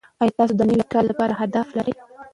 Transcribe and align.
ایا 0.21 0.35
تاسو 0.37 0.53
د 0.57 0.61
نوي 0.69 0.85
کال 0.93 1.05
لپاره 1.11 1.33
اهداف 1.35 1.67
لرئ؟ 1.77 1.93